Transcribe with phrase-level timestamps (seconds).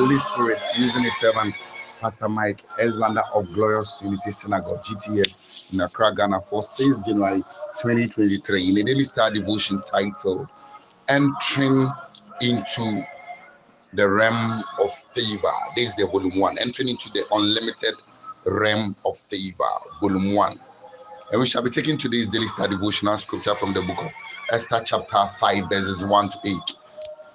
[0.00, 1.54] Holy Spirit using His servant,
[2.00, 7.42] Pastor Mike Eslander of Glorious Trinity Synagogue, GTS in Accra, Ghana, for 6 January
[7.82, 10.48] 2023 in a Daily star Devotion titled
[11.10, 11.86] Entering
[12.40, 13.06] into
[13.92, 15.52] the Realm of Favor.
[15.76, 16.56] This is the volume 1.
[16.56, 17.96] Entering into the Unlimited
[18.46, 19.68] Realm of Favor,
[20.00, 20.58] volume 1.
[21.32, 24.10] And we shall be taking today's daily study devotional scripture from the book of
[24.50, 26.56] Esther, chapter 5, verses 1 to 8.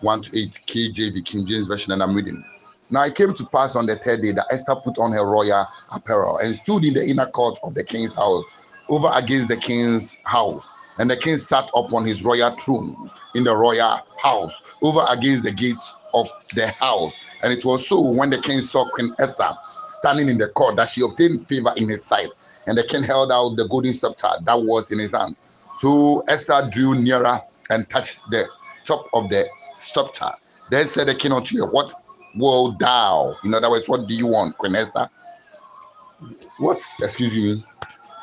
[0.02, 2.44] 1 to 8, KJV, King James Version, and I'm reading.
[2.90, 5.66] Now it came to pass on the third day that Esther put on her royal
[5.92, 8.44] apparel and stood in the inner court of the king's house,
[8.90, 10.70] over against the king's house.
[10.98, 15.52] And the king sat upon his royal throne in the royal house, over against the
[15.52, 17.18] gates of the house.
[17.44, 19.52] And it was so when the king saw Queen Esther
[19.90, 22.30] standing in the court that she obtained favor in his sight
[22.68, 25.36] and the king held out the golden scepter that was in his hand.
[25.74, 27.40] So Esther drew nearer
[27.70, 28.48] and touched the
[28.86, 29.46] top of the
[29.78, 30.32] scepter.
[30.72, 31.94] Then said the king unto her, What
[32.36, 33.36] will thou?
[33.44, 35.10] In other words, what do you want, Queen Esther?
[36.58, 37.64] What, excuse me,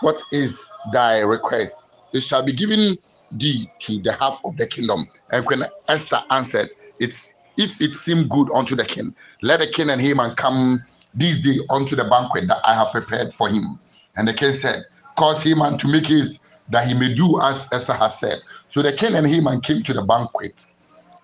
[0.00, 1.84] what is thy request?
[2.12, 2.98] It shall be given
[3.32, 5.08] thee to the half of the kingdom.
[5.30, 9.90] And Queen Esther answered, It's if it seem good unto the king, let the king
[9.90, 10.82] and Haman come
[11.14, 13.78] this day unto the banquet that I have prepared for him.
[14.16, 14.84] And the king said,
[15.16, 18.38] Cause Haman to make haste that he may do as Esther has said.
[18.68, 20.66] So the king and Haman came to the banquet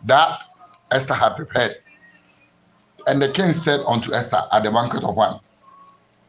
[0.04, 0.42] that
[0.90, 1.76] Esther had prepared.
[3.06, 5.40] And the king said unto Esther at the banquet of one,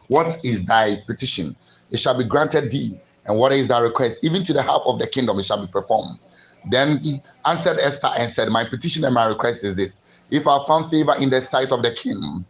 [0.07, 1.55] What is thy petition?
[1.91, 2.99] It shall be granted thee.
[3.25, 4.23] And what is thy request?
[4.23, 6.19] Even to the half of the kingdom it shall be performed.
[6.69, 10.01] Then answered Esther and said, My petition and my request is this.
[10.29, 12.45] If I found favor in the sight of the king,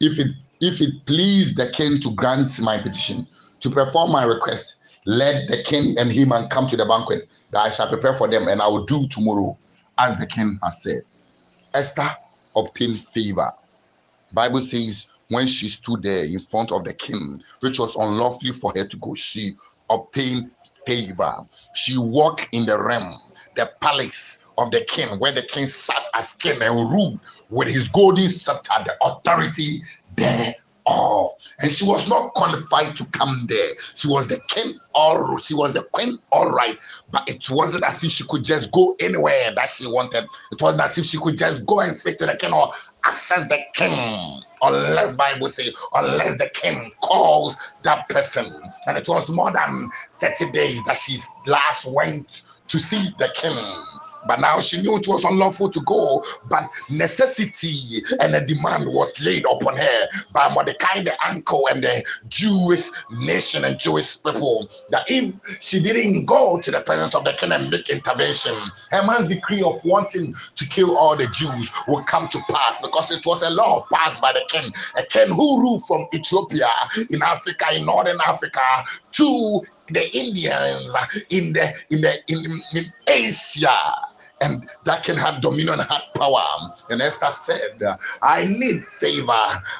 [0.00, 0.28] if it
[0.60, 3.26] if it please the king to grant my petition,
[3.60, 7.70] to perform my request, let the king and Haman come to the banquet that I
[7.70, 9.58] shall prepare for them, and I will do tomorrow,
[9.98, 11.02] as the king has said.
[11.74, 12.16] Esther
[12.56, 13.52] obtained favor.
[14.32, 18.72] Bible says when she stood there in front of the king, which was unlawfully for
[18.76, 19.56] her to go, she
[19.90, 20.50] obtained
[20.86, 21.46] favor.
[21.74, 23.20] She walked in the realm,
[23.56, 27.20] the palace of the king, where the king sat as king and ruled
[27.50, 29.82] with his golden scepter, the authority
[30.86, 33.70] And she was not qualified to come there.
[33.94, 36.78] She was the king, all she was the queen, all right.
[37.10, 40.26] But it wasn't as if she could just go anywhere that she wanted.
[40.52, 42.72] It wasn't as if she could just go and speak to the king or
[43.06, 48.50] access the king unless bible say unless the king calls that person
[48.86, 49.90] and it was more than
[50.20, 53.58] 30 days that she last went to see the king
[54.26, 59.18] but now she knew it was unlawful to go, but necessity and a demand was
[59.20, 64.68] laid upon her by Mordecai, the uncle, and the Jewish nation and Jewish people.
[64.90, 68.56] That if she didn't go to the presence of the king and make intervention,
[68.90, 73.24] Haman's decree of wanting to kill all the Jews would come to pass because it
[73.26, 76.70] was a law passed by the king, a king who ruled from Ethiopia
[77.10, 78.60] in Africa, in northern Africa,
[79.12, 80.94] to the Indians
[81.30, 83.78] in the in the in, in Asia
[84.40, 86.42] and that can have dominion and have power.
[86.90, 87.82] And Esther said,
[88.22, 89.32] I need favor.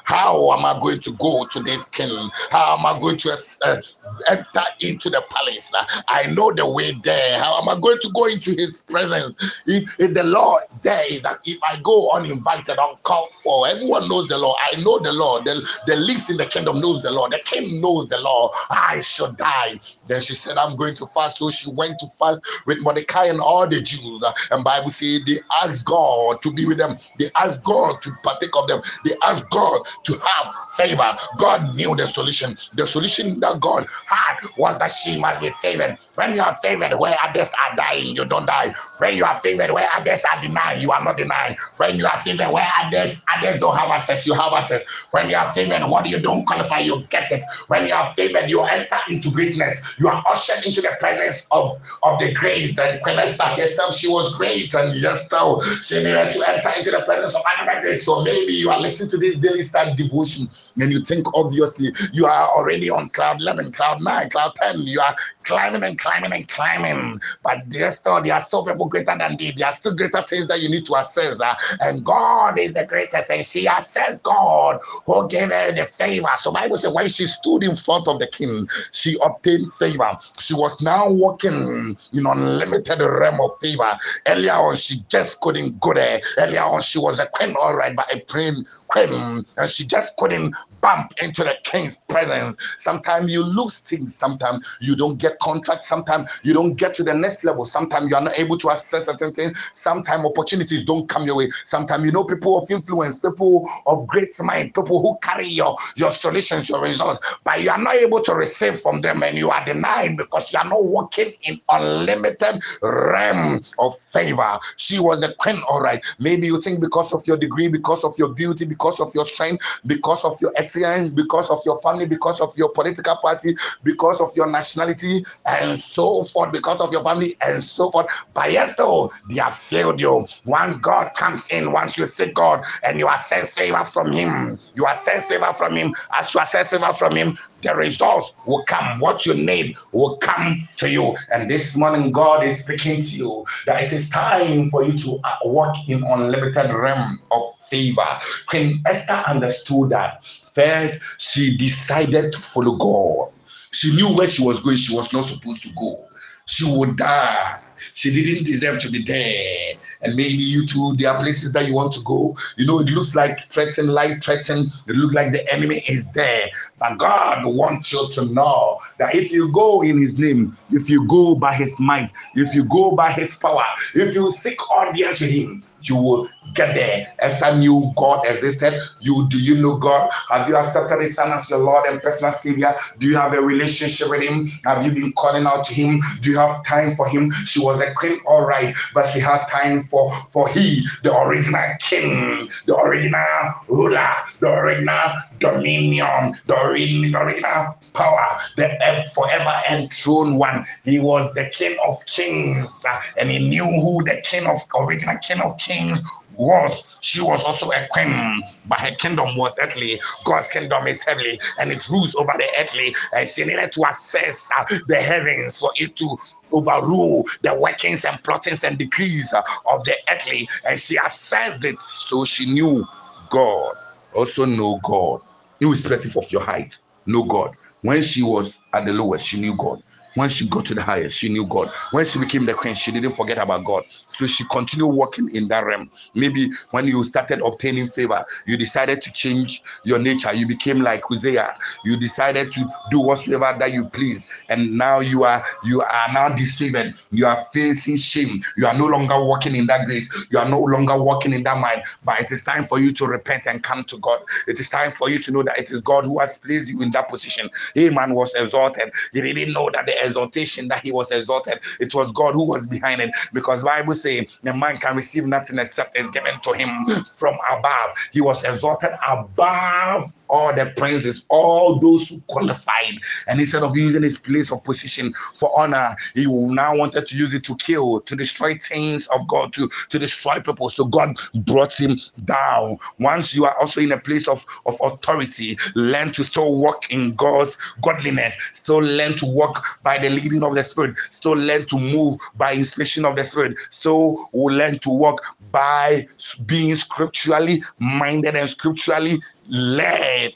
[0.03, 2.29] How am I going to go to this king?
[2.49, 3.81] How am I going to uh,
[4.29, 5.71] enter into the palace?
[6.07, 7.37] I know the way there.
[7.39, 9.35] How am I going to go into his presence?
[9.65, 14.27] If, if the law there is that if I go uninvited, uncalled for, everyone knows
[14.27, 14.55] the law.
[14.71, 15.41] I know the law.
[15.41, 17.27] The, the least in the kingdom knows the law.
[17.29, 18.51] The king knows the law.
[18.69, 19.79] I should die.
[20.07, 21.39] Then she said, I'm going to fast.
[21.39, 24.23] So she went to fast with Mordecai and all the Jews.
[24.51, 26.97] And Bible says they asked God to be with them.
[27.19, 28.81] They asked God to partake of them.
[29.03, 31.17] They asked God to have favor.
[31.37, 32.57] God knew the solution.
[32.73, 35.97] The solution that God had was that she must be favored.
[36.15, 38.73] When you are favored, where others are dying, you don't die.
[38.97, 41.57] When you are favored, where others are denied, you are not denied.
[41.77, 44.83] When you are favored, where others others don't have access, you have access.
[45.11, 47.43] When you are favored, what you don't qualify, you get it.
[47.67, 49.81] When you are favored, you enter into greatness.
[49.99, 52.75] You are ushered into the presence of, of the grace.
[52.75, 55.59] Then Queen Esther herself, she was great, and just now
[55.91, 57.99] needed to enter into the presence of another.
[57.99, 60.49] So maybe you are listening to this daily start devotion,
[60.79, 64.81] and you think obviously you are already on cloud 11, cloud 9, cloud 10.
[64.81, 67.21] You are climbing and climbing and climbing.
[67.43, 69.53] But there's still there are still people greater than thee.
[69.55, 71.39] There are still greater things that you need to assess.
[71.39, 76.29] Uh, and God is the greatest, and she assessed God who gave her the favor.
[76.37, 80.17] So Bible says when she stood in front of the king, she obtained favor.
[80.39, 83.97] She was now walking in unlimited realm of favor.
[84.27, 86.19] Earlier on, she just couldn't go there.
[86.37, 90.17] Earlier on, she was a queen, all right, but a queen, queen, and she just
[90.17, 90.55] couldn't
[90.85, 92.55] bump into the king's presence.
[92.77, 94.15] Sometimes you lose things.
[94.15, 95.87] Sometimes you don't get contracts.
[95.87, 97.65] Sometimes you don't get to the next level.
[97.65, 99.57] Sometimes you are not able to access certain things.
[99.73, 101.49] Sometimes opportunities don't come your way.
[101.65, 106.11] Sometimes you know people of influence, people of great mind, people who carry your, your
[106.11, 109.65] solutions, your results, but you are not able to receive from them and you are
[109.65, 114.59] denied because you are not walking in unlimited realm of favor.
[114.77, 116.05] She was the queen, all right.
[116.19, 119.63] Maybe you think because of your degree, because of your beauty, because of your strength,
[119.87, 120.74] because of your excellence,
[121.13, 126.23] because of your family, because of your political party, because of your nationality, and so
[126.25, 128.07] forth, because of your family, and so forth.
[128.33, 130.27] But yes, though, they have failed you.
[130.45, 133.47] Once God comes in, once you seek God and you are sent
[133.87, 135.23] from Him, you are sent
[135.57, 135.93] from Him.
[136.17, 136.67] As you are sent
[136.97, 138.99] from Him, the results will come.
[138.99, 141.15] What you need will come to you.
[141.31, 145.19] And this morning, God is speaking to you that it is time for you to
[145.23, 148.07] uh, walk in unlimited realm of favor.
[148.47, 150.23] Queen Esther understood that.
[150.53, 153.31] First, she decided to follow God.
[153.71, 156.07] She knew where she was going, she was not supposed to go.
[156.45, 157.59] She would die.
[157.93, 159.73] She didn't deserve to be there.
[160.01, 162.35] And maybe you too, there are places that you want to go.
[162.57, 164.71] You know, it looks like threatening, life threatening.
[164.87, 166.49] It looks like the enemy is there.
[166.79, 171.07] But God wants you to know that if you go in his name, if you
[171.07, 175.31] go by his might, if you go by his power, if you seek audience with
[175.31, 177.13] him, you will get there.
[177.19, 178.79] Esther knew God existed.
[179.01, 180.09] You do you know God?
[180.29, 182.73] Have you accepted His Son as your Lord and personal Savior?
[182.99, 184.47] Do you have a relationship with Him?
[184.65, 186.01] Have you been calling out to Him?
[186.21, 187.31] Do you have time for Him?
[187.45, 191.75] She was a queen, all right, but she had time for for He, the original
[191.79, 200.65] King, the original ruler, the original dominion, the original, power, the forever enthroned one.
[200.83, 202.83] He was the King of Kings,
[203.17, 205.95] and he knew who the King of original King of Kings king
[206.37, 209.99] was she was also a queen, but her kingdom was earthly.
[210.25, 212.95] God's kingdom is heavenly, and it rules over the earthly.
[213.13, 216.17] And she needed to assess uh, the heavens for it to
[216.51, 220.47] overrule the workings and plottings and decrees uh, of the earthly.
[220.65, 222.85] And she assessed it, so she knew
[223.29, 223.75] God.
[224.13, 225.21] Also know God,
[225.59, 226.77] irrespective of your height.
[227.05, 227.55] Know God.
[227.81, 229.83] When she was at the lowest, she knew God.
[230.15, 231.69] When she got to the highest, she knew God.
[231.91, 233.83] When she became the queen, she didn't forget about God.
[234.15, 235.91] So she continued working in that realm.
[236.13, 240.33] Maybe when you started obtaining favor, you decided to change your nature.
[240.33, 241.55] You became like Hosea.
[241.83, 244.27] You decided to do whatsoever that you please.
[244.49, 246.75] And now you are you are now deceived.
[247.11, 248.43] You are facing shame.
[248.57, 250.11] You are no longer walking in that grace.
[250.31, 251.83] You are no longer walking in that mind.
[252.03, 254.19] But it is time for you to repent and come to God.
[254.47, 256.81] It is time for you to know that it is God who has placed you
[256.81, 257.49] in that position.
[257.75, 258.91] Haman was exalted.
[259.13, 262.67] He didn't know that the exaltation that he was exalted, it was God who was
[262.67, 263.11] behind it.
[263.33, 266.69] Because Bible say the man can receive nothing except is given to him
[267.15, 267.95] from above.
[268.11, 272.95] He was exalted above all the princes, all those who qualified.
[273.27, 277.33] And instead of using his place of position for honor, he now wanted to use
[277.33, 280.69] it to kill, to destroy things of God, to, to destroy people.
[280.69, 282.77] So God brought him down.
[282.99, 287.15] Once you are also in a place of, of authority, learn to still walk in
[287.15, 291.79] God's godliness, still learn to walk by the leading of the Spirit, still learn to
[291.79, 295.21] move by inspiration of the Spirit, still learn to walk
[295.51, 296.07] by
[296.45, 300.33] being scripturally minded and scripturally led.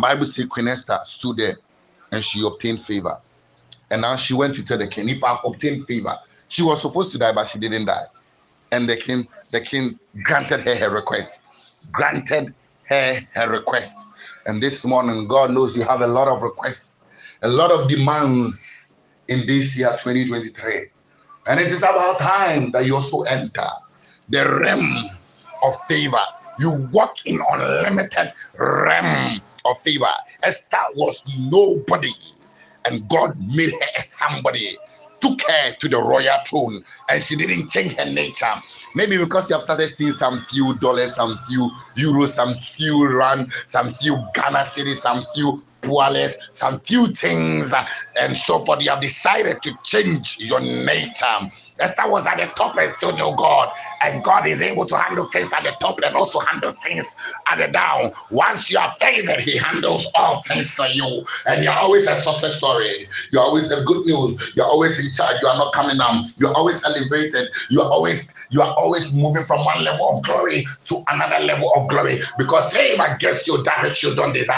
[0.00, 1.56] Bible says Queen Esther stood there
[2.12, 3.18] and she obtained favor.
[3.90, 7.12] And now she went to tell the king, if I've obtained favor, she was supposed
[7.12, 8.04] to die, but she didn't die.
[8.72, 11.38] And the king, the king granted her her request,
[11.92, 12.54] granted
[12.88, 13.94] her her request.
[14.46, 16.93] And this morning, God knows you have a lot of requests,
[17.44, 18.92] a lot of demands
[19.28, 20.86] in this year 2023.
[21.46, 23.68] And it is about time that you also enter
[24.28, 25.10] the realm
[25.62, 26.18] of favor
[26.58, 30.06] you walk in unlimited realm of favor.
[30.42, 32.12] Esther was nobody,
[32.84, 34.76] and God made her somebody.
[35.20, 38.52] Took her to the royal throne, and she didn't change her nature.
[38.94, 43.50] Maybe because you have started seeing some few dollars, some few euros, some few rand,
[43.66, 47.86] some few Ghana cedis, some few poorless, some few things, uh,
[48.18, 48.82] and so forth.
[48.82, 51.50] You have decided to change your nature
[51.80, 53.70] Esther was at the top and still knew God.
[54.02, 57.06] And God is able to handle things at the top and also handle things
[57.48, 58.12] at the down.
[58.30, 61.24] Once you are favored, He handles all things for you.
[61.46, 63.08] And you're always a success story.
[63.32, 64.52] You're always the good news.
[64.56, 65.36] You're always in charge.
[65.42, 66.32] You are not coming down.
[66.38, 67.48] You're always elevated.
[67.70, 71.72] You are always you are always moving from one level of glory to another level
[71.74, 74.56] of glory because favor gets you that which you don't desire.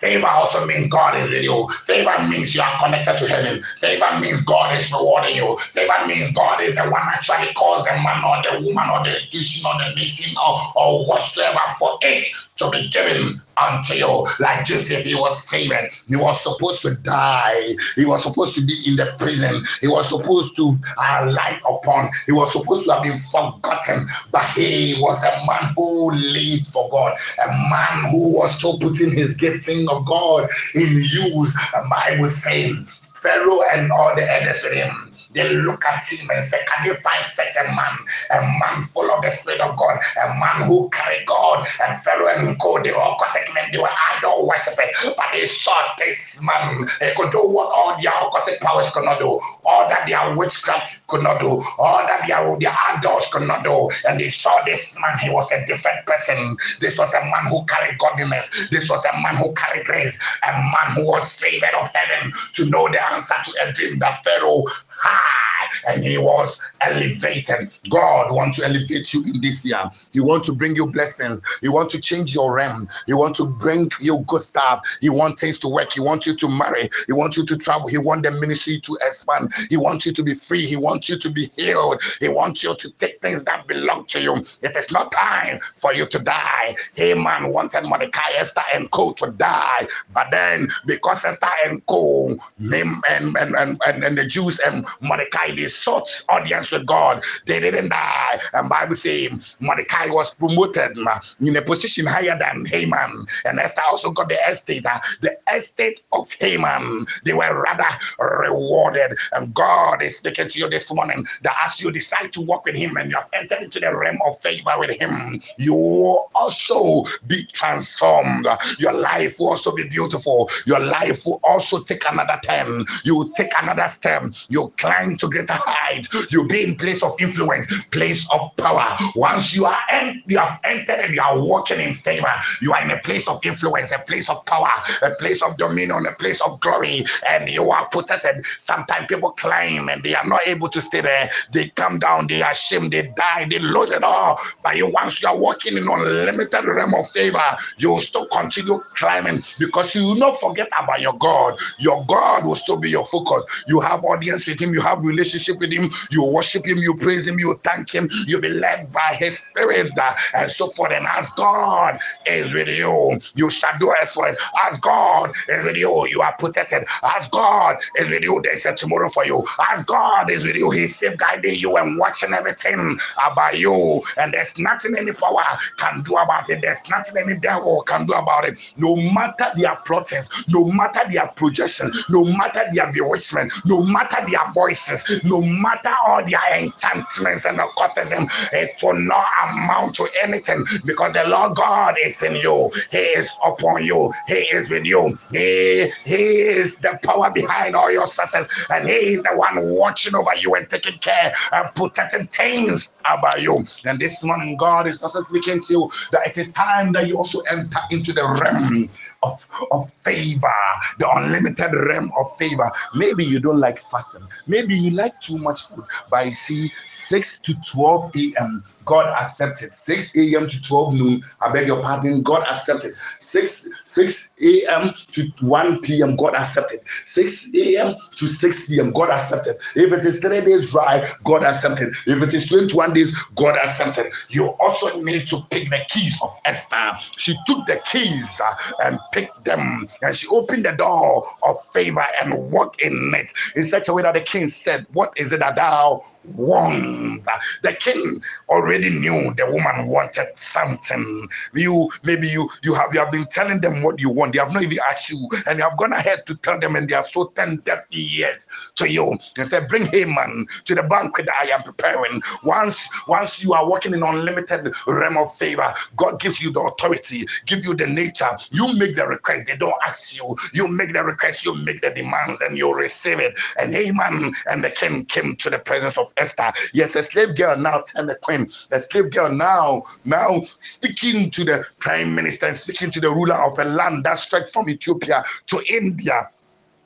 [0.00, 1.68] Favor also means God is with you.
[1.84, 3.62] Favor means you are connected to heaven.
[3.78, 5.56] Favor means God is rewarding you.
[5.72, 9.04] Favor means God God is the one actually calls the man or the woman or
[9.04, 14.26] the institution or the nation or, or whatsoever for it to be given unto you.
[14.40, 15.74] Like Joseph, he was saved.
[16.08, 17.76] He was supposed to die.
[17.94, 19.64] He was supposed to be in the prison.
[19.80, 22.10] He was supposed to uh, lie upon.
[22.24, 24.08] He was supposed to have been forgotten.
[24.30, 27.18] But he was a man who lived for God.
[27.44, 31.52] A man who was so putting his gifting of God in use.
[31.52, 32.88] The Bible saying
[33.20, 35.05] Pharaoh and all the others with him
[35.36, 37.98] they look at him and say, Can you find such a man?
[38.30, 42.28] A man full of the Spirit of God, a man who carried God and Pharaoh
[42.28, 42.82] and Co.
[42.82, 46.88] They were occultic men, they were idol worshippers, but they saw this man.
[47.00, 51.06] He could do what all their occultic powers could not do, all that their witchcraft
[51.06, 53.90] could not do, all that their, their idols could not do.
[54.08, 56.56] And they saw this man, he was a different person.
[56.80, 60.52] This was a man who carried godliness, this was a man who carried grace, a
[60.52, 64.64] man who was favored of heaven to know the answer to a dream that Pharaoh
[64.98, 65.45] high
[65.88, 67.70] and he was elevated.
[67.88, 69.90] God wants to elevate you in this year.
[70.12, 71.40] He wants to bring you blessings.
[71.60, 72.88] He wants to change your realm.
[73.06, 74.82] He wants to bring you good stuff.
[75.00, 75.92] He wants things to work.
[75.92, 76.90] He wants you to marry.
[77.06, 77.88] He wants you to travel.
[77.88, 79.52] He wants the ministry to expand.
[79.70, 80.66] He wants you to be free.
[80.66, 82.00] He wants you to be healed.
[82.20, 84.46] He wants you to take things that belong to you.
[84.62, 86.76] It is not time for you to die.
[86.94, 89.86] Haman wanted Mordecai, Esther, and Co to die.
[90.12, 94.86] But then, because Esther and Co, him and, and, and, and, and the Jews and
[95.00, 97.24] Mordecai, they sought audience with God.
[97.46, 98.40] They didn't die.
[98.52, 100.98] And Bible says Mordecai was promoted
[101.40, 103.26] in a position higher than Haman.
[103.44, 107.06] And Esther also got the estate, uh, the estate of Haman.
[107.24, 107.88] They were rather
[108.20, 109.16] rewarded.
[109.32, 112.76] And God is speaking to you this morning that as you decide to walk with
[112.76, 117.04] Him and you have entered into the realm of favor with Him, you will also
[117.26, 118.46] be transformed.
[118.78, 120.50] Your life will also be beautiful.
[120.66, 122.84] Your life will also take another turn.
[123.04, 124.24] You will take another step.
[124.48, 126.08] You'll climb to greater height.
[126.30, 128.96] You'll be in place of influence, place of power.
[129.14, 132.82] Once you are en- you have entered and you are walking in favor, you are
[132.82, 134.70] in a place of influence, a place of power,
[135.02, 138.44] a place of dominion, a place of glory, and you are protected.
[138.58, 141.30] Sometimes people climb and they are not able to stay there.
[141.52, 144.38] They come down, they are ashamed, they die, they lose it all.
[144.62, 147.42] But you once you are walking in unlimited realm of favor,
[147.78, 151.56] you will still continue climbing because you will not forget about your God.
[151.78, 153.44] Your God will still be your focus.
[153.68, 157.26] You have audience with him, you have relationship with him, you worship him, you praise
[157.28, 159.90] him, you thank him, you be led by his spirit,
[160.34, 160.92] and so forth.
[160.92, 164.34] And as God is with you, you shall do as well.
[164.66, 166.84] As God is with you, you are protected.
[167.02, 169.44] As God is with you, there's a tomorrow for you.
[169.72, 174.02] As God is with you, He's safeguarding you and watching everything about you.
[174.16, 175.44] And there's nothing any power
[175.78, 176.62] can do about it.
[176.62, 178.58] There's nothing any devil can do about it.
[178.76, 184.50] No matter their protest, no matter their projection, no matter their bewitchment, no matter their
[184.52, 191.12] voices, no matter all their enchantments and occultism, it will not amount to anything because
[191.14, 192.70] the Lord God is in you.
[192.90, 194.12] He is upon you.
[194.26, 195.18] He is with you.
[195.30, 200.14] He, he is the power behind all your success, and He is the one watching
[200.14, 203.64] over you and taking care and protecting things about you.
[203.84, 207.16] And this morning, God is also speaking to you that it is time that you
[207.18, 208.90] also enter into the realm
[209.22, 210.52] of, of favor,
[210.98, 212.70] the unlimited realm of favor.
[212.94, 217.54] Maybe you don't like fasting, maybe you like too much food, but see, 6 to
[217.72, 218.64] 12 a.m.
[218.86, 219.74] God accepted.
[219.74, 220.48] 6 a.m.
[220.48, 222.94] to 12 noon, I beg your pardon, God accepted.
[223.20, 224.94] 6 6 a.m.
[225.12, 226.80] to 1 p.m., God accepted.
[227.04, 227.96] 6 a.m.
[228.14, 229.56] to 6 p.m., God accepted.
[229.74, 231.94] If it is three days dry, God accepted.
[232.06, 234.12] If it is 21 days, God accepted.
[234.28, 236.92] You also need to pick the keys of Esther.
[237.16, 238.54] She took the keys uh,
[238.84, 243.66] and picked them, and she opened the door of favor and walked in it in
[243.66, 247.24] such a way that the king said, What is it that thou want?
[247.62, 251.28] The king already knew the woman wanted something.
[251.54, 254.32] You maybe you you have you have been telling them what you want.
[254.34, 256.88] They have not even asked you, and you have gone ahead to tell them, and
[256.88, 258.46] they are so 10 deaf years
[258.76, 259.18] to you.
[259.36, 262.22] They said, Bring Haman to the banquet that I am preparing.
[262.44, 267.26] Once once you are walking in unlimited realm of favor, God gives you the authority,
[267.46, 268.30] give you the nature.
[268.50, 270.36] You make the request, they don't ask you.
[270.52, 273.38] You make the request, you make the demands, and you receive it.
[273.60, 276.52] And Haman and the king came to the presence of Esther.
[276.72, 281.44] Yes, a slave girl now tell the queen, a slave girl now, now speaking to
[281.44, 285.24] the prime minister and speaking to the ruler of a land that stretched from Ethiopia
[285.46, 286.30] to India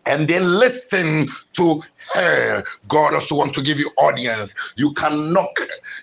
[0.07, 1.83] and then listen to
[2.15, 2.65] her.
[2.89, 4.55] God also wants to give you audience.
[4.77, 5.57] You can knock,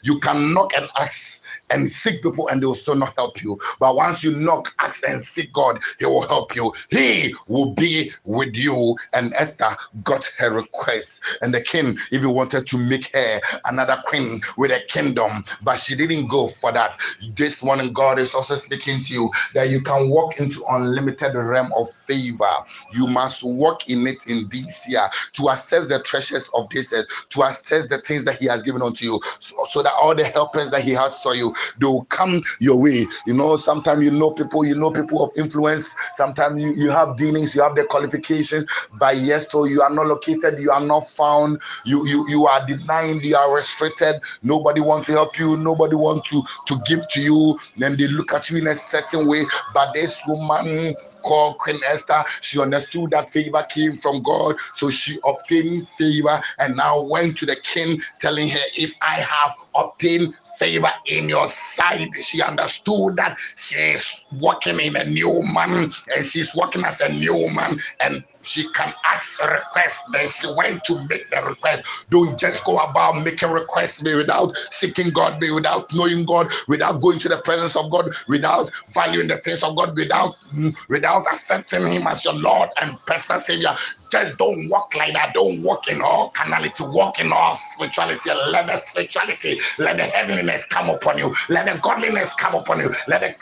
[0.08, 3.60] You can knock and ask and seek people and they will still not help you.
[3.80, 6.74] But once you knock, ask and seek God, He will help you.
[6.92, 8.98] He will be with you.
[9.14, 11.22] And Esther got her request.
[11.42, 15.96] And the king even wanted to make her another queen with a kingdom, but she
[15.96, 17.00] didn't go for that.
[17.36, 21.72] This morning, God is also speaking to you that you can walk into unlimited realm
[21.76, 22.46] of favor.
[22.94, 27.08] You must walk in it in this year to assess the treasures of this earth,
[27.30, 30.26] to assess the things that He has given unto you, so, so that all the
[30.26, 33.08] helpers that He has for you they will come your way.
[33.26, 35.96] You know, sometimes you know people, you know people of influence.
[36.14, 38.66] Sometimes you, you have dealings, you have the qualifications,
[39.00, 42.66] but yes, so you are not located, you are not found, you you you are
[42.66, 44.16] denied, you are restricted.
[44.44, 47.60] Nobody wants to help you, nobody wants to to give to you.
[47.78, 49.46] Then they look at you in a certain way.
[49.74, 50.96] But this woman
[51.28, 52.24] called Queen Esther.
[52.42, 57.46] She understood that favor came from God, so she obtained favor and now went to
[57.46, 62.10] the king, telling her, If I have obtained favor in your sight.
[62.20, 67.50] She understood that she's walking in a new man and she's working as a new
[67.50, 70.02] man and she can ask a request.
[70.14, 71.84] Then she went to make the request.
[72.10, 77.02] Don't just go about making requests be without seeking God, be without knowing God, without
[77.02, 81.28] going to the presence of God, without valuing the things of God, without mm, without
[81.28, 83.76] accepting Him as your Lord and personal Savior.
[84.10, 85.34] Just don't walk like that.
[85.34, 86.84] Don't walk in all carnality.
[86.84, 88.30] Walk in all spirituality.
[88.50, 91.36] Let the spirituality, let the heavenliness come upon you.
[91.50, 92.90] Let the godliness come upon you.
[93.08, 93.36] Let the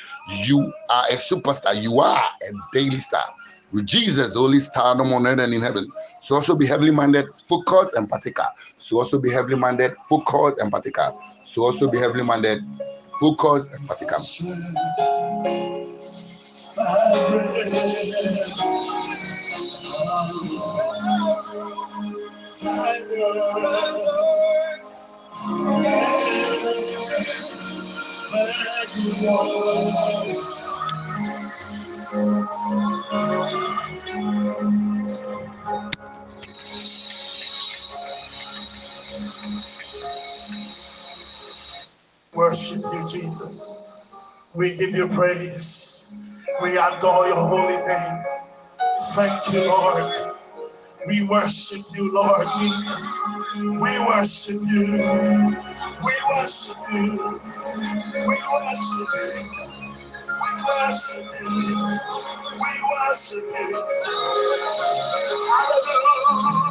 [0.45, 1.75] You are a superstar.
[1.81, 3.25] You are a daily star.
[3.73, 5.91] With Jesus, only star no more than in heaven.
[6.21, 8.49] So also be heavily minded, focused, and particular.
[8.77, 11.11] So also be heavily minded, focused, and particular.
[11.43, 12.61] So also be heavily minded,
[13.19, 14.19] focused, and particular.
[32.13, 32.47] Worship
[42.93, 43.81] you, Jesus.
[44.53, 46.13] We give you praise.
[46.61, 48.23] We adore your holy name.
[49.15, 50.35] Thank you, Lord.
[51.07, 53.17] We worship you, Lord Jesus.
[53.57, 55.57] We worship you.
[56.05, 57.41] We worship you.
[58.27, 59.82] We worship you.
[60.63, 61.99] We worship you.
[62.61, 63.83] We worship you.
[65.49, 66.62] Hallelujah.